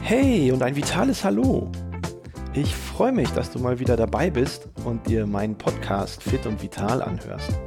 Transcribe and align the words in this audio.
Hey 0.00 0.52
und 0.52 0.62
ein 0.62 0.76
vitales 0.76 1.24
Hallo. 1.24 1.70
Ich 2.54 2.76
freue 2.76 3.12
mich, 3.12 3.30
dass 3.30 3.50
du 3.50 3.58
mal 3.58 3.78
wieder 3.78 3.96
dabei 3.96 4.28
bist 4.28 4.68
und 4.84 5.06
dir 5.06 5.26
meinen 5.26 5.56
Podcast 5.56 6.22
Fit 6.22 6.44
und 6.44 6.62
Vital 6.62 7.00
anhörst. 7.00 7.58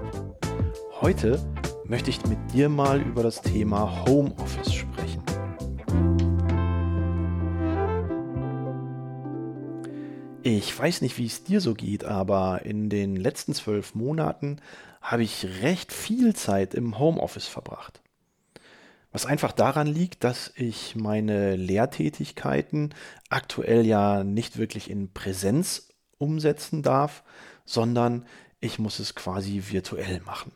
Heute 1.01 1.43
möchte 1.85 2.11
ich 2.11 2.23
mit 2.27 2.37
dir 2.53 2.69
mal 2.69 3.01
über 3.01 3.23
das 3.23 3.41
Thema 3.41 4.05
Homeoffice 4.05 4.73
sprechen. 4.73 5.23
Ich 10.43 10.77
weiß 10.77 11.01
nicht, 11.01 11.17
wie 11.17 11.25
es 11.25 11.43
dir 11.43 11.61
so 11.61 11.73
geht, 11.73 12.03
aber 12.03 12.61
in 12.63 12.89
den 12.89 13.15
letzten 13.15 13.55
zwölf 13.55 13.95
Monaten 13.95 14.57
habe 15.01 15.23
ich 15.23 15.47
recht 15.63 15.91
viel 15.91 16.35
Zeit 16.35 16.75
im 16.75 16.99
Homeoffice 16.99 17.47
verbracht. 17.47 18.01
Was 19.15 19.25
einfach 19.25 19.53
daran 19.53 19.87
liegt, 19.87 20.25
dass 20.25 20.51
ich 20.57 20.97
meine 20.97 21.55
Lehrtätigkeiten 21.55 22.93
aktuell 23.29 23.85
ja 23.85 24.25
nicht 24.25 24.57
wirklich 24.57 24.89
in 24.89 25.13
Präsenz 25.13 25.87
umsetzen 26.17 26.83
darf, 26.83 27.23
sondern 27.63 28.25
ich 28.59 28.77
muss 28.77 28.99
es 28.99 29.15
quasi 29.15 29.63
virtuell 29.69 30.19
machen. 30.25 30.51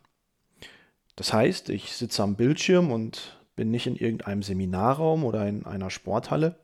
Das 1.15 1.31
heißt, 1.31 1.69
ich 1.69 1.93
sitze 1.93 2.21
am 2.21 2.35
Bildschirm 2.35 2.91
und 2.91 3.39
bin 3.55 3.71
nicht 3.71 3.87
in 3.87 3.95
irgendeinem 3.95 4.43
Seminarraum 4.43 5.23
oder 5.23 5.47
in 5.47 5.65
einer 5.65 5.89
Sporthalle 5.89 6.59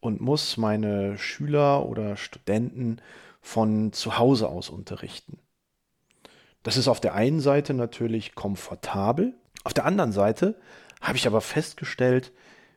und 0.00 0.22
muss 0.22 0.56
meine 0.56 1.18
Schüler 1.18 1.84
oder 1.84 2.16
Studenten 2.16 3.02
von 3.42 3.92
zu 3.92 4.16
Hause 4.16 4.48
aus 4.48 4.70
unterrichten. 4.70 5.38
Das 6.62 6.78
ist 6.78 6.88
auf 6.88 7.00
der 7.00 7.12
einen 7.12 7.40
Seite 7.40 7.74
natürlich 7.74 8.34
komfortabel, 8.34 9.34
auf 9.64 9.74
der 9.74 9.84
anderen 9.84 10.12
Seite 10.12 10.56
habe 11.00 11.16
ich 11.16 11.26
aber 11.26 11.40
festgestellt, 11.40 12.32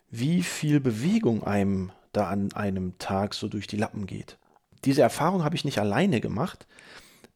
wie 0.09 0.44
viel 0.44 0.80
Bewegung 0.80 1.44
einem 1.44 1.92
da 2.11 2.28
an 2.28 2.52
einem 2.53 2.97
Tag 2.97 3.33
so 3.33 3.47
durch 3.47 3.67
die 3.67 3.78
Lappen 3.78 4.06
geht. 4.06 4.38
Diese 4.83 5.02
Erfahrung 5.02 5.44
habe 5.44 5.56
ich 5.56 5.66
nicht 5.66 5.80
alleine 5.80 6.22
gemacht. 6.22 6.67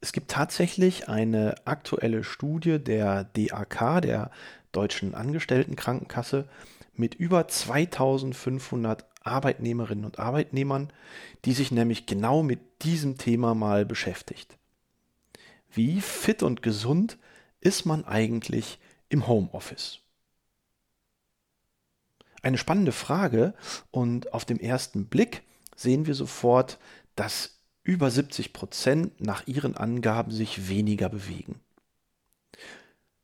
Es 0.01 0.11
gibt 0.11 0.31
tatsächlich 0.31 1.07
eine 1.07 1.55
aktuelle 1.65 2.23
Studie 2.23 2.79
der 2.79 3.23
DAK, 3.23 4.01
der 4.01 4.31
Deutschen 4.71 5.15
Angestelltenkrankenkasse, 5.15 6.47
mit 6.93 7.15
über 7.15 7.47
2500 7.47 9.05
Arbeitnehmerinnen 9.23 10.05
und 10.05 10.19
Arbeitnehmern, 10.19 10.91
die 11.45 11.53
sich 11.53 11.71
nämlich 11.71 12.05
genau 12.05 12.43
mit 12.43 12.59
diesem 12.83 13.17
Thema 13.17 13.55
mal 13.55 13.85
beschäftigt. 13.85 14.57
Wie 15.71 16.01
fit 16.01 16.43
und 16.43 16.61
gesund 16.61 17.17
ist 17.59 17.85
man 17.85 18.05
eigentlich 18.05 18.79
im 19.09 19.27
Homeoffice? 19.27 19.99
eine 22.45 22.57
spannende 22.59 22.91
Frage 22.91 23.55
und 23.89 24.31
auf 24.33 24.45
dem 24.45 24.59
ersten 24.59 25.07
Blick 25.07 25.41
sehen 25.75 26.05
wir 26.05 26.13
sofort, 26.13 26.77
dass 27.15 27.59
über 27.81 28.11
70 28.11 28.53
Prozent 28.53 29.19
nach 29.19 29.47
ihren 29.47 29.75
Angaben 29.75 30.31
sich 30.31 30.69
weniger 30.69 31.09
bewegen. 31.09 31.59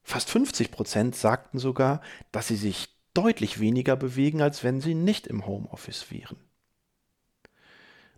Fast 0.01 0.29
50 0.31 0.71
Prozent 0.71 1.15
sagten 1.15 1.59
sogar, 1.59 2.01
dass 2.31 2.47
sie 2.47 2.55
sich 2.55 2.97
deutlich 3.13 3.59
weniger 3.59 3.95
bewegen, 3.95 4.41
als 4.41 4.63
wenn 4.63 4.81
sie 4.81 4.95
nicht 4.95 5.27
im 5.27 5.45
Homeoffice 5.45 6.09
wären. 6.09 6.37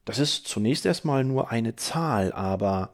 Das 0.05 0.19
ist 0.19 0.47
zunächst 0.47 0.85
erstmal 0.85 1.25
nur 1.25 1.51
eine 1.51 1.75
Zahl, 1.75 2.31
aber 2.31 2.93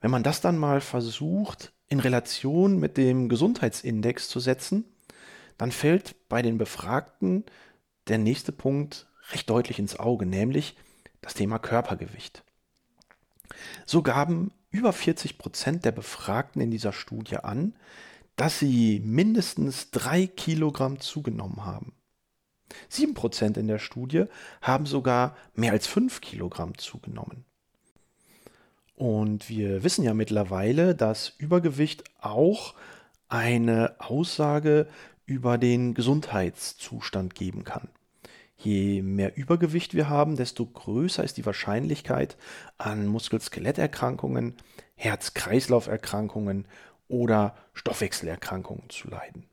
wenn 0.00 0.10
man 0.10 0.22
das 0.22 0.42
dann 0.42 0.58
mal 0.58 0.82
versucht, 0.82 1.72
in 1.88 2.00
Relation 2.00 2.78
mit 2.78 2.96
dem 2.96 3.28
Gesundheitsindex 3.28 4.28
zu 4.28 4.40
setzen, 4.40 4.84
dann 5.58 5.72
fällt 5.72 6.28
bei 6.28 6.42
den 6.42 6.58
Befragten 6.58 7.44
der 8.08 8.18
nächste 8.18 8.52
Punkt 8.52 9.08
recht 9.30 9.48
deutlich 9.48 9.78
ins 9.78 9.98
Auge, 9.98 10.26
nämlich 10.26 10.76
das 11.20 11.34
Thema 11.34 11.58
Körpergewicht. 11.58 12.44
So 13.86 14.02
gaben 14.02 14.52
über 14.70 14.92
40 14.92 15.38
Prozent 15.38 15.84
der 15.84 15.92
Befragten 15.92 16.60
in 16.60 16.70
dieser 16.70 16.92
Studie 16.92 17.36
an, 17.36 17.74
dass 18.36 18.58
sie 18.58 19.00
mindestens 19.04 19.90
drei 19.90 20.26
Kilogramm 20.26 21.00
zugenommen 21.00 21.64
haben. 21.64 21.94
Sieben 22.88 23.14
Prozent 23.14 23.56
in 23.56 23.68
der 23.68 23.78
Studie 23.78 24.24
haben 24.60 24.86
sogar 24.86 25.36
mehr 25.54 25.72
als 25.72 25.86
fünf 25.86 26.20
Kilogramm 26.20 26.76
zugenommen. 26.76 27.44
Und 29.04 29.50
wir 29.50 29.84
wissen 29.84 30.02
ja 30.02 30.14
mittlerweile, 30.14 30.94
dass 30.94 31.34
Übergewicht 31.36 32.04
auch 32.22 32.72
eine 33.28 33.96
Aussage 33.98 34.88
über 35.26 35.58
den 35.58 35.92
Gesundheitszustand 35.92 37.34
geben 37.34 37.64
kann. 37.64 37.90
Je 38.56 39.02
mehr 39.02 39.36
Übergewicht 39.36 39.92
wir 39.92 40.08
haben, 40.08 40.36
desto 40.36 40.64
größer 40.64 41.22
ist 41.22 41.36
die 41.36 41.44
Wahrscheinlichkeit, 41.44 42.38
an 42.78 43.06
Muskel-Skeletterkrankungen, 43.06 44.54
Herz-Kreislauf-Erkrankungen 44.94 46.66
oder 47.06 47.56
Stoffwechselerkrankungen 47.74 48.88
zu 48.88 49.08
leiden. 49.08 49.44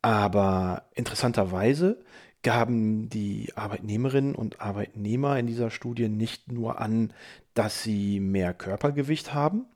Aber 0.00 0.84
interessanterweise 0.94 2.02
gaben 2.42 3.08
die 3.08 3.52
Arbeitnehmerinnen 3.54 4.34
und 4.34 4.60
Arbeitnehmer 4.60 5.38
in 5.38 5.46
dieser 5.46 5.70
Studie 5.70 6.08
nicht 6.08 6.50
nur 6.50 6.80
an, 6.80 7.12
dass 7.54 7.82
sie 7.82 8.20
mehr 8.20 8.54
Körpergewicht 8.54 9.34
haben, 9.34 9.66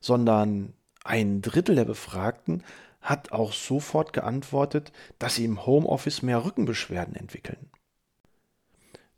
sondern 0.00 0.72
ein 1.04 1.42
Drittel 1.42 1.76
der 1.76 1.84
Befragten 1.84 2.64
hat 3.00 3.32
auch 3.32 3.52
sofort 3.52 4.12
geantwortet, 4.12 4.92
dass 5.18 5.36
sie 5.36 5.44
im 5.44 5.64
Homeoffice 5.64 6.22
mehr 6.22 6.44
Rückenbeschwerden 6.44 7.14
entwickeln. 7.14 7.70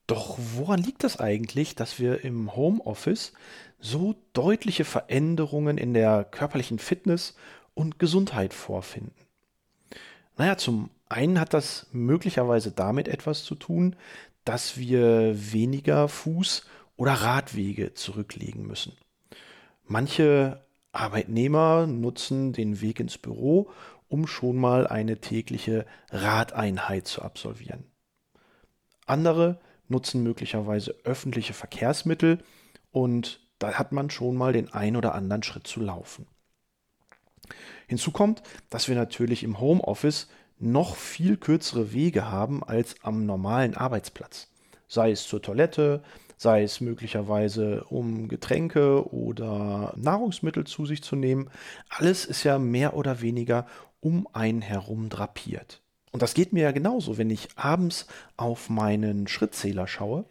Doch 0.07 0.37
woran 0.39 0.81
liegt 0.83 1.05
das 1.05 1.19
eigentlich, 1.19 1.75
dass 1.75 1.99
wir 1.99 2.25
im 2.25 2.55
Homeoffice 2.55 3.33
so 3.79 4.15
deutliche 4.33 4.85
Veränderungen 4.85 5.79
in 5.79 5.95
der 5.95 6.25
körperlichen 6.25 6.79
Fitness 6.79 7.35
und 7.75 7.99
Gesundheit 7.99 8.53
vorfinden? 8.53 9.15
Naja, 10.37 10.57
zum 10.57 10.91
einen 11.13 11.39
hat 11.39 11.55
das 11.55 11.87
möglicherweise 11.93 12.73
damit 12.73 13.09
etwas 13.09 13.45
zu 13.45 13.55
tun, 13.55 13.97
dass 14.45 14.77
wir 14.77 15.53
weniger 15.53 16.07
Fuß- 16.07 16.65
oder 16.97 17.13
Radwege 17.13 17.95
zurücklegen 17.95 18.67
müssen. 18.67 18.97
Manche 19.85 20.65
Arbeitnehmer 20.93 21.87
nutzen 21.87 22.53
den 22.53 22.81
Weg 22.81 23.01
ins 23.01 23.19
Büro, 23.19 23.71
um 24.09 24.27
schon 24.27 24.57
mal 24.57 24.87
eine 24.87 25.21
tägliche 25.21 25.87
Radeinheit 26.11 27.07
zu 27.07 27.23
absolvieren. 27.23 27.85
Andere 29.07 29.59
nutzen 29.89 30.23
möglicherweise 30.23 30.95
öffentliche 31.05 31.55
Verkehrsmittel 31.55 32.39
und 32.91 33.41
da 33.59 33.75
hat 33.75 33.93
man 33.93 34.11
schon 34.11 34.37
mal 34.37 34.53
den 34.53 34.73
ein 34.73 34.97
oder 34.97 35.15
anderen 35.15 35.43
Schritt 35.43 35.67
zu 35.67 35.81
laufen. 35.81 36.27
Hinzu 37.87 38.11
kommt, 38.11 38.43
dass 38.71 38.89
wir 38.89 38.95
natürlich 38.95 39.43
im 39.43 39.61
Homeoffice 39.61 40.29
noch 40.59 40.97
viel 40.97 41.37
kürzere 41.37 41.93
Wege 41.93 42.31
haben 42.31 42.63
als 42.63 42.97
am 43.03 43.27
normalen 43.27 43.77
Arbeitsplatz. 43.77 44.49
Sei 44.89 45.11
es 45.11 45.27
zur 45.27 45.43
Toilette, 45.43 46.03
sei 46.37 46.63
es 46.65 46.81
möglicherweise 46.81 47.85
um 47.85 48.29
Getränke 48.29 49.13
oder 49.13 49.95
Nahrungsmittel 49.97 50.65
zu 50.65 50.87
sich 50.87 51.03
zu 51.03 51.17
nehmen. 51.17 51.51
Alles 51.89 52.25
ist 52.25 52.45
ja 52.45 52.59
mehr 52.59 52.95
oder 52.97 53.21
weniger 53.21 53.67
um 54.01 54.29
einen 54.33 54.61
herum 54.61 55.09
drapiert. 55.09 55.81
Und 56.11 56.21
das 56.21 56.35
geht 56.35 56.53
mir 56.53 56.65
ja 56.65 56.73
genauso, 56.73 57.17
wenn 57.17 57.31
ich 57.31 57.49
abends 57.57 58.07
auf 58.37 58.69
meinen 58.69 59.29
Schrittzähler 59.29 59.87
schaue, 59.87 60.25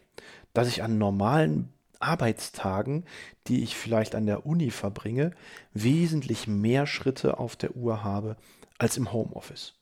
dass 0.54 0.68
ich 0.68 0.84
an 0.84 0.98
normalen 0.98 1.74
Arbeitstagen, 2.00 3.06
die 3.48 3.64
ich 3.64 3.76
vielleicht 3.76 4.16
an 4.16 4.26
der 4.26 4.46
Uni 4.46 4.70
verbringe, 4.70 5.32
wesentlich 5.74 6.48
mehr 6.48 6.88
Schritte 6.88 7.40
auf 7.40 7.56
der 7.56 7.76
Uhr 7.76 8.04
habe 8.04 8.36
als 8.78 8.98
im 8.98 9.14
Homeoffice. 9.14 9.81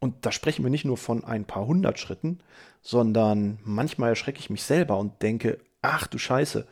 Und 0.00 0.24
da 0.26 0.32
sprechen 0.32 0.64
wir 0.64 0.70
nicht 0.70 0.86
nur 0.86 0.96
von 0.96 1.24
ein 1.24 1.44
paar 1.44 1.66
hundert 1.66 1.98
Schritten, 1.98 2.40
sondern 2.80 3.58
manchmal 3.62 4.10
erschrecke 4.10 4.40
ich 4.40 4.50
mich 4.50 4.62
selber 4.62 4.98
und 4.98 5.22
denke, 5.22 5.58
ach 5.82 6.06
du 6.06 6.18
Scheiße, 6.18 6.66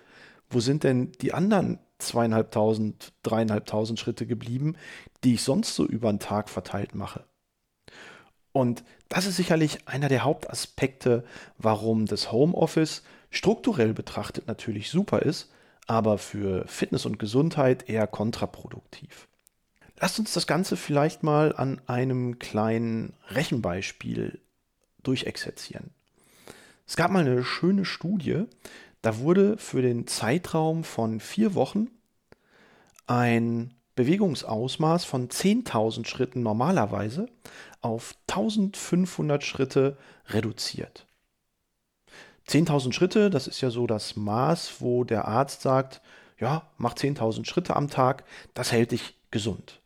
wo 0.51 0.61
sind 0.61 0.83
denn 0.83 1.13
die 1.21 1.35
anderen 1.35 1.79
zweieinhalbtausend, 1.99 3.13
dreieinhalbtausend 3.23 4.01
Schritte 4.01 4.27
geblieben, 4.27 4.77
die 5.25 5.35
ich 5.35 5.43
sonst 5.43 5.75
so 5.75 5.85
über 5.85 6.11
den 6.11 6.21
Tag 6.21 6.49
verteilt 6.49 6.95
mache? 6.95 7.25
Und 8.53 8.83
das 9.11 9.27
ist 9.27 9.37
sicherlich 9.37 9.87
einer 9.87 10.09
der 10.09 10.25
Hauptaspekte, 10.25 11.25
warum 11.59 12.07
das 12.07 12.33
Homeoffice 12.33 13.03
strukturell 13.31 13.93
betrachtet 13.93 14.47
natürlich 14.47 14.89
super 14.89 15.21
ist, 15.21 15.53
aber 15.87 16.19
für 16.19 16.67
Fitness 16.67 17.05
und 17.05 17.19
Gesundheit 17.19 17.89
eher 17.89 18.07
kontraproduktiv. 18.07 19.29
Lasst 20.01 20.19
uns 20.21 20.33
das 20.33 20.47
Ganze 20.47 20.77
vielleicht 20.77 21.25
mal 21.25 21.55
an 21.57 21.81
einem 21.87 22.39
kleinen 22.39 23.15
Rechenbeispiel 23.31 24.41
durchexerzieren. 25.03 25.91
Es 26.87 26.97
gab 26.97 27.11
mal 27.11 27.21
eine 27.21 27.45
schöne 27.45 27.85
Studie, 27.85 28.45
da 29.03 29.19
wurde 29.19 29.59
für 29.59 29.83
den 29.83 30.07
Zeitraum 30.07 30.85
von 30.85 31.19
vier 31.19 31.55
Wochen 31.55 31.89
ein 33.07 33.75
Bewegungsausmaß 33.97 35.05
von 35.05 35.29
10.000 35.29 36.07
Schritten 36.07 36.43
normalerweise 36.43 37.29
auf 37.81 38.15
1500 38.29 39.43
Schritte 39.43 39.97
reduziert. 40.29 41.07
10.000 42.47 42.93
Schritte, 42.93 43.31
das 43.31 43.49
ist 43.49 43.61
ja 43.61 43.71
so 43.71 43.89
das 43.89 44.15
Maß, 44.15 44.81
wo 44.81 45.03
der 45.03 45.27
Arzt 45.27 45.63
sagt, 45.63 46.01
ja, 46.39 46.63
mach 46.77 46.95
10.000 46.95 47.45
Schritte 47.47 47.75
am 47.75 47.91
Tag, 47.91 48.25
das 48.55 48.71
hält 48.71 48.93
dich 48.93 49.17
gesund. 49.33 49.81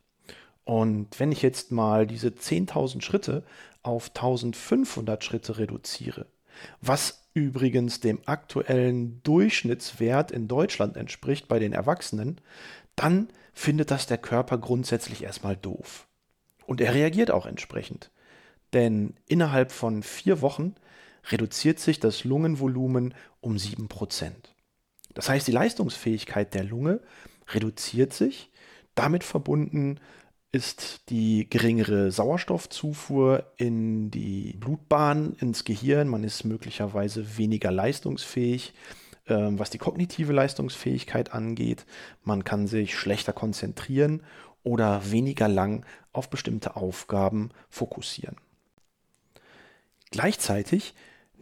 Und 0.65 1.19
wenn 1.19 1.31
ich 1.31 1.41
jetzt 1.41 1.71
mal 1.71 2.07
diese 2.07 2.29
10.000 2.29 3.01
Schritte 3.01 3.43
auf 3.81 4.09
1500 4.09 5.23
Schritte 5.23 5.57
reduziere, 5.57 6.25
was 6.81 7.23
übrigens 7.33 7.99
dem 7.99 8.21
aktuellen 8.25 9.21
Durchschnittswert 9.23 10.31
in 10.31 10.47
Deutschland 10.47 10.95
entspricht 10.97 11.47
bei 11.47 11.59
den 11.59 11.73
Erwachsenen, 11.73 12.39
dann 12.95 13.27
findet 13.53 13.91
das 13.91 14.07
der 14.07 14.17
Körper 14.17 14.57
grundsätzlich 14.57 15.23
erstmal 15.23 15.57
doof. 15.57 16.07
Und 16.65 16.79
er 16.79 16.93
reagiert 16.93 17.31
auch 17.31 17.45
entsprechend. 17.45 18.11
Denn 18.71 19.15
innerhalb 19.27 19.71
von 19.71 20.03
vier 20.03 20.41
Wochen 20.41 20.75
reduziert 21.29 21.79
sich 21.79 21.99
das 21.99 22.23
Lungenvolumen 22.23 23.13
um 23.41 23.55
7%. 23.55 24.31
Das 25.13 25.29
heißt, 25.29 25.47
die 25.47 25.51
Leistungsfähigkeit 25.51 26.53
der 26.53 26.63
Lunge 26.63 26.99
reduziert 27.49 28.13
sich. 28.13 28.49
Damit 28.95 29.23
verbunden 29.23 29.99
ist 30.53 31.09
die 31.09 31.49
geringere 31.49 32.11
Sauerstoffzufuhr 32.11 33.43
in 33.57 34.11
die 34.11 34.55
Blutbahn, 34.59 35.33
ins 35.39 35.65
Gehirn. 35.65 36.07
Man 36.07 36.23
ist 36.23 36.43
möglicherweise 36.43 37.37
weniger 37.37 37.71
leistungsfähig, 37.71 38.73
ähm, 39.27 39.57
was 39.57 39.71
die 39.71 39.79
kognitive 39.79 40.31
Leistungsfähigkeit 40.31 41.33
angeht. 41.33 41.87
Man 42.23 42.43
kann 42.43 42.67
sich 42.67 42.95
schlechter 42.95 43.33
konzentrieren 43.33 44.21
oder 44.63 45.11
weniger 45.11 45.47
lang 45.47 45.87
auf 46.11 46.29
bestimmte 46.29 46.75
Aufgaben 46.75 47.49
fokussieren. 47.69 48.37
Gleichzeitig 50.11 50.93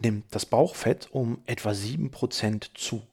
nimmt 0.01 0.23
das 0.31 0.45
Bauchfett 0.45 1.09
um 1.11 1.41
etwa 1.45 1.71
7% 1.71 2.71
zu. 2.75 3.03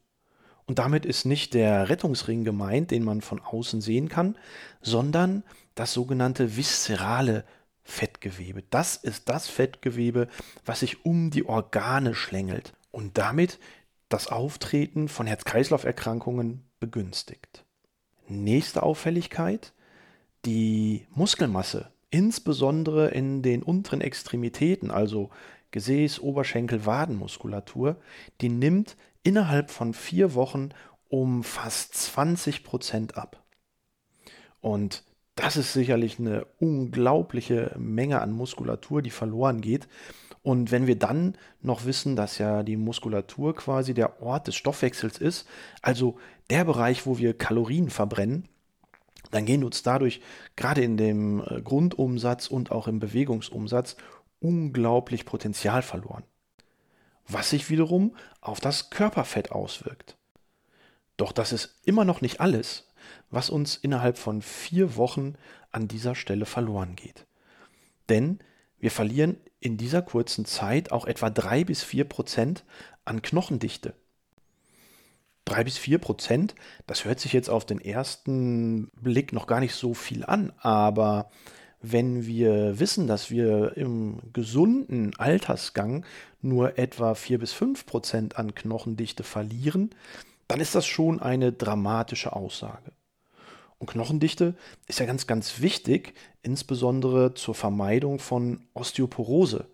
Und 0.68 0.78
damit 0.78 1.06
ist 1.06 1.24
nicht 1.24 1.54
der 1.54 1.88
Rettungsring 1.88 2.44
gemeint, 2.44 2.90
den 2.90 3.02
man 3.02 3.22
von 3.22 3.40
außen 3.40 3.80
sehen 3.80 4.10
kann, 4.10 4.36
sondern 4.82 5.42
das 5.74 5.94
sogenannte 5.94 6.56
viszerale 6.56 7.44
Fettgewebe. 7.82 8.62
Das 8.68 8.96
ist 8.96 9.30
das 9.30 9.48
Fettgewebe, 9.48 10.28
was 10.66 10.80
sich 10.80 11.06
um 11.06 11.30
die 11.30 11.46
Organe 11.46 12.14
schlängelt 12.14 12.74
und 12.90 13.16
damit 13.16 13.58
das 14.10 14.26
Auftreten 14.26 15.08
von 15.08 15.26
Herz-Kreislauf-Erkrankungen 15.26 16.64
begünstigt. 16.80 17.64
Nächste 18.28 18.82
Auffälligkeit, 18.82 19.72
die 20.44 21.06
Muskelmasse, 21.14 21.90
insbesondere 22.10 23.08
in 23.08 23.40
den 23.40 23.62
unteren 23.62 24.02
Extremitäten, 24.02 24.90
also 24.90 25.30
Gesäß, 25.70 26.20
Oberschenkel, 26.20 26.84
Wadenmuskulatur, 26.84 27.96
die 28.42 28.50
nimmt 28.50 28.96
innerhalb 29.22 29.70
von 29.70 29.94
vier 29.94 30.34
Wochen 30.34 30.70
um 31.08 31.42
fast 31.42 31.94
20 31.94 32.64
Prozent 32.64 33.16
ab. 33.16 33.44
Und 34.60 35.04
das 35.34 35.56
ist 35.56 35.72
sicherlich 35.72 36.18
eine 36.18 36.46
unglaubliche 36.58 37.74
Menge 37.78 38.20
an 38.20 38.32
Muskulatur, 38.32 39.02
die 39.02 39.10
verloren 39.10 39.60
geht. 39.60 39.88
Und 40.42 40.70
wenn 40.70 40.86
wir 40.86 40.98
dann 40.98 41.36
noch 41.62 41.84
wissen, 41.84 42.16
dass 42.16 42.38
ja 42.38 42.62
die 42.62 42.76
Muskulatur 42.76 43.54
quasi 43.54 43.94
der 43.94 44.22
Ort 44.22 44.48
des 44.48 44.56
Stoffwechsels 44.56 45.18
ist, 45.18 45.46
also 45.82 46.18
der 46.50 46.64
Bereich, 46.64 47.06
wo 47.06 47.18
wir 47.18 47.36
Kalorien 47.36 47.90
verbrennen, 47.90 48.48
dann 49.30 49.44
gehen 49.44 49.64
uns 49.64 49.82
dadurch 49.82 50.20
gerade 50.56 50.82
in 50.82 50.96
dem 50.96 51.42
äh, 51.46 51.60
Grundumsatz 51.60 52.48
und 52.48 52.70
auch 52.70 52.88
im 52.88 52.98
Bewegungsumsatz 52.98 53.96
unglaublich 54.40 55.24
Potenzial 55.24 55.82
verloren, 55.82 56.24
was 57.28 57.50
sich 57.50 57.70
wiederum 57.70 58.16
auf 58.40 58.60
das 58.60 58.90
Körperfett 58.90 59.52
auswirkt. 59.52 60.16
Doch 61.16 61.32
das 61.32 61.52
ist 61.52 61.76
immer 61.84 62.04
noch 62.04 62.20
nicht 62.20 62.40
alles, 62.40 62.88
was 63.30 63.50
uns 63.50 63.76
innerhalb 63.76 64.18
von 64.18 64.42
vier 64.42 64.96
Wochen 64.96 65.34
an 65.70 65.88
dieser 65.88 66.14
Stelle 66.14 66.46
verloren 66.46 66.96
geht. 66.96 67.26
Denn 68.08 68.38
wir 68.78 68.90
verlieren 68.90 69.36
in 69.60 69.76
dieser 69.76 70.02
kurzen 70.02 70.44
Zeit 70.44 70.92
auch 70.92 71.04
etwa 71.04 71.30
drei 71.30 71.64
bis 71.64 71.82
vier 71.82 72.04
Prozent 72.04 72.64
an 73.04 73.22
Knochendichte. 73.22 73.94
Drei 75.44 75.64
bis 75.64 75.78
vier 75.78 75.98
Prozent, 75.98 76.54
das 76.86 77.04
hört 77.04 77.20
sich 77.20 77.32
jetzt 77.32 77.50
auf 77.50 77.64
den 77.64 77.80
ersten 77.80 78.90
Blick 79.00 79.32
noch 79.32 79.46
gar 79.46 79.60
nicht 79.60 79.74
so 79.74 79.94
viel 79.94 80.24
an, 80.24 80.52
aber 80.58 81.30
wenn 81.80 82.26
wir 82.26 82.78
wissen, 82.80 83.06
dass 83.06 83.30
wir 83.30 83.76
im 83.76 84.18
gesunden 84.32 85.14
Altersgang 85.16 86.04
nur 86.40 86.78
etwa 86.78 87.14
4 87.14 87.38
bis 87.38 87.52
5 87.52 87.86
Prozent 87.86 88.38
an 88.38 88.54
Knochendichte 88.54 89.22
verlieren, 89.22 89.90
dann 90.48 90.60
ist 90.60 90.74
das 90.74 90.86
schon 90.86 91.20
eine 91.20 91.52
dramatische 91.52 92.34
Aussage. 92.34 92.92
Und 93.78 93.90
Knochendichte 93.90 94.54
ist 94.88 94.98
ja 94.98 95.06
ganz, 95.06 95.26
ganz 95.26 95.60
wichtig, 95.60 96.14
insbesondere 96.42 97.34
zur 97.34 97.54
Vermeidung 97.54 98.18
von 98.18 98.60
Osteoporose, 98.74 99.66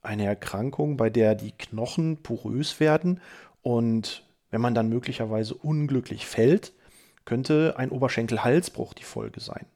eine 0.00 0.24
Erkrankung, 0.24 0.96
bei 0.96 1.10
der 1.10 1.34
die 1.34 1.52
Knochen 1.52 2.16
porös 2.22 2.80
werden 2.80 3.20
und 3.60 4.24
wenn 4.50 4.60
man 4.60 4.74
dann 4.74 4.88
möglicherweise 4.88 5.54
unglücklich 5.54 6.26
fällt, 6.26 6.72
könnte 7.24 7.74
ein 7.76 7.90
Oberschenkelhalsbruch 7.90 8.94
die 8.94 9.04
Folge 9.04 9.40
sein. 9.40 9.66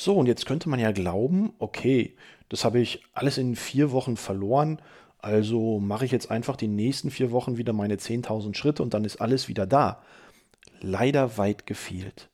So, 0.00 0.14
und 0.14 0.26
jetzt 0.26 0.46
könnte 0.46 0.68
man 0.68 0.78
ja 0.78 0.92
glauben, 0.92 1.54
okay, 1.58 2.14
das 2.50 2.64
habe 2.64 2.78
ich 2.78 3.02
alles 3.14 3.36
in 3.36 3.56
vier 3.56 3.90
Wochen 3.90 4.16
verloren, 4.16 4.80
also 5.18 5.80
mache 5.80 6.04
ich 6.04 6.12
jetzt 6.12 6.30
einfach 6.30 6.54
die 6.54 6.68
nächsten 6.68 7.10
vier 7.10 7.32
Wochen 7.32 7.56
wieder 7.56 7.72
meine 7.72 7.96
10.000 7.96 8.54
Schritte 8.54 8.84
und 8.84 8.94
dann 8.94 9.04
ist 9.04 9.20
alles 9.20 9.48
wieder 9.48 9.66
da. 9.66 10.00
Leider 10.80 11.36
weit 11.36 11.66
gefehlt. 11.66 12.28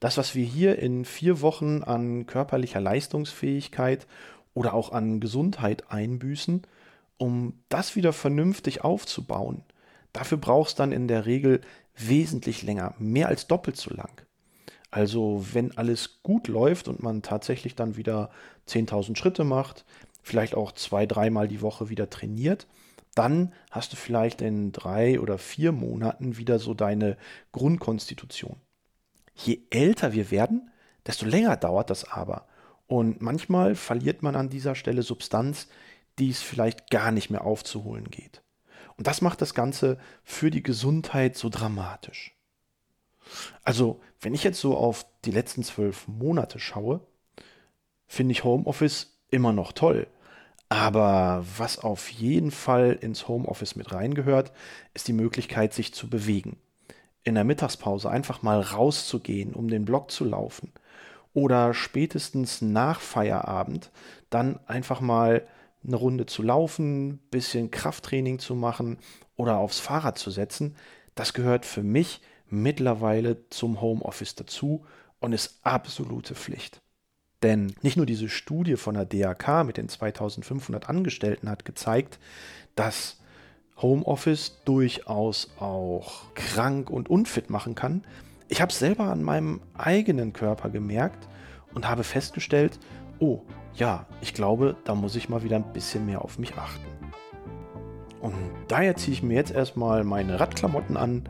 Das, 0.00 0.18
was 0.18 0.34
wir 0.34 0.44
hier 0.44 0.80
in 0.80 1.04
vier 1.04 1.40
Wochen 1.40 1.84
an 1.84 2.26
körperlicher 2.26 2.80
Leistungsfähigkeit 2.80 4.08
oder 4.52 4.74
auch 4.74 4.90
an 4.90 5.20
Gesundheit 5.20 5.92
einbüßen, 5.92 6.62
um 7.16 7.60
das 7.68 7.94
wieder 7.94 8.12
vernünftig 8.12 8.82
aufzubauen, 8.82 9.62
dafür 10.12 10.38
braucht 10.38 10.70
es 10.70 10.74
dann 10.74 10.90
in 10.90 11.06
der 11.06 11.26
Regel 11.26 11.60
wesentlich 11.96 12.64
länger, 12.64 12.96
mehr 12.98 13.28
als 13.28 13.46
doppelt 13.46 13.76
so 13.76 13.94
lang. 13.94 14.10
Also 14.94 15.44
wenn 15.52 15.76
alles 15.76 16.22
gut 16.22 16.46
läuft 16.46 16.86
und 16.86 17.02
man 17.02 17.20
tatsächlich 17.20 17.74
dann 17.74 17.96
wieder 17.96 18.30
10.000 18.68 19.16
Schritte 19.16 19.42
macht, 19.42 19.84
vielleicht 20.22 20.54
auch 20.54 20.70
zwei, 20.70 21.04
dreimal 21.04 21.48
die 21.48 21.62
Woche 21.62 21.88
wieder 21.88 22.10
trainiert, 22.10 22.68
dann 23.16 23.52
hast 23.72 23.92
du 23.92 23.96
vielleicht 23.96 24.40
in 24.40 24.70
drei 24.70 25.18
oder 25.18 25.36
vier 25.36 25.72
Monaten 25.72 26.36
wieder 26.36 26.60
so 26.60 26.74
deine 26.74 27.16
Grundkonstitution. 27.50 28.54
Je 29.34 29.62
älter 29.70 30.12
wir 30.12 30.30
werden, 30.30 30.70
desto 31.04 31.26
länger 31.26 31.56
dauert 31.56 31.90
das 31.90 32.08
aber. 32.08 32.46
Und 32.86 33.20
manchmal 33.20 33.74
verliert 33.74 34.22
man 34.22 34.36
an 34.36 34.48
dieser 34.48 34.76
Stelle 34.76 35.02
Substanz, 35.02 35.66
die 36.20 36.30
es 36.30 36.40
vielleicht 36.40 36.92
gar 36.92 37.10
nicht 37.10 37.30
mehr 37.30 37.42
aufzuholen 37.42 38.12
geht. 38.12 38.44
Und 38.96 39.08
das 39.08 39.22
macht 39.22 39.40
das 39.40 39.54
Ganze 39.54 39.98
für 40.22 40.52
die 40.52 40.62
Gesundheit 40.62 41.36
so 41.36 41.48
dramatisch. 41.48 42.33
Also, 43.62 44.00
wenn 44.20 44.34
ich 44.34 44.44
jetzt 44.44 44.60
so 44.60 44.76
auf 44.76 45.06
die 45.24 45.30
letzten 45.30 45.62
zwölf 45.62 46.06
Monate 46.08 46.58
schaue, 46.58 47.00
finde 48.06 48.32
ich 48.32 48.44
Homeoffice 48.44 49.18
immer 49.30 49.52
noch 49.52 49.72
toll. 49.72 50.06
Aber 50.68 51.44
was 51.58 51.78
auf 51.78 52.10
jeden 52.10 52.50
Fall 52.50 52.98
ins 53.00 53.28
Homeoffice 53.28 53.76
mit 53.76 53.92
reingehört, 53.92 54.52
ist 54.94 55.08
die 55.08 55.12
Möglichkeit, 55.12 55.74
sich 55.74 55.94
zu 55.94 56.08
bewegen. 56.08 56.56
In 57.22 57.34
der 57.34 57.44
Mittagspause 57.44 58.10
einfach 58.10 58.42
mal 58.42 58.60
rauszugehen, 58.60 59.54
um 59.54 59.68
den 59.68 59.84
Block 59.84 60.10
zu 60.10 60.24
laufen. 60.24 60.72
Oder 61.32 61.74
spätestens 61.74 62.62
nach 62.62 63.00
Feierabend 63.00 63.90
dann 64.30 64.58
einfach 64.66 65.00
mal 65.00 65.46
eine 65.86 65.96
Runde 65.96 66.26
zu 66.26 66.42
laufen, 66.42 67.18
bisschen 67.30 67.70
Krafttraining 67.70 68.38
zu 68.38 68.54
machen 68.54 68.98
oder 69.36 69.58
aufs 69.58 69.80
Fahrrad 69.80 70.18
zu 70.18 70.30
setzen. 70.30 70.76
Das 71.14 71.34
gehört 71.34 71.66
für 71.66 71.82
mich 71.82 72.20
mittlerweile 72.62 73.48
zum 73.50 73.80
Homeoffice 73.80 74.34
dazu 74.34 74.84
und 75.20 75.32
ist 75.32 75.60
absolute 75.62 76.34
Pflicht. 76.34 76.80
Denn 77.42 77.74
nicht 77.82 77.96
nur 77.96 78.06
diese 78.06 78.28
Studie 78.28 78.76
von 78.76 78.94
der 78.94 79.04
DAK 79.04 79.64
mit 79.66 79.76
den 79.76 79.88
2500 79.88 80.88
Angestellten 80.88 81.50
hat 81.50 81.64
gezeigt, 81.64 82.18
dass 82.74 83.18
Homeoffice 83.76 84.60
durchaus 84.64 85.50
auch 85.58 86.32
krank 86.34 86.90
und 86.90 87.10
unfit 87.10 87.50
machen 87.50 87.74
kann. 87.74 88.04
Ich 88.48 88.60
habe 88.60 88.70
es 88.70 88.78
selber 88.78 89.04
an 89.04 89.22
meinem 89.22 89.60
eigenen 89.74 90.32
Körper 90.32 90.70
gemerkt 90.70 91.28
und 91.74 91.88
habe 91.88 92.04
festgestellt, 92.04 92.78
oh 93.18 93.42
ja, 93.74 94.06
ich 94.20 94.32
glaube, 94.32 94.76
da 94.84 94.94
muss 94.94 95.16
ich 95.16 95.28
mal 95.28 95.42
wieder 95.42 95.56
ein 95.56 95.72
bisschen 95.72 96.06
mehr 96.06 96.22
auf 96.22 96.38
mich 96.38 96.54
achten. 96.56 96.84
Und 98.20 98.34
daher 98.68 98.96
ziehe 98.96 99.12
ich 99.12 99.22
mir 99.22 99.34
jetzt 99.34 99.52
erstmal 99.52 100.04
meine 100.04 100.40
Radklamotten 100.40 100.96
an 100.96 101.28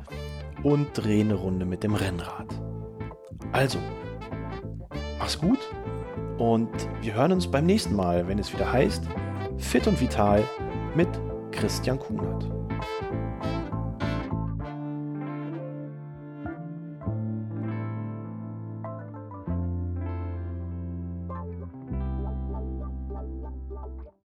und 0.64 0.88
drehe 0.94 1.20
eine 1.20 1.34
Runde 1.34 1.64
mit 1.64 1.84
dem 1.84 1.94
Rennrad. 1.94 2.48
Also, 3.52 3.78
mach's 5.18 5.38
gut 5.38 5.60
und 6.38 6.70
wir 7.02 7.14
hören 7.14 7.32
uns 7.32 7.46
beim 7.46 7.66
nächsten 7.66 7.94
Mal, 7.94 8.26
wenn 8.26 8.38
es 8.38 8.52
wieder 8.52 8.72
heißt 8.72 9.04
Fit 9.58 9.86
und 9.86 10.00
Vital 10.00 10.42
mit 10.96 11.08
Christian 11.52 11.98
Kunert. 11.98 12.50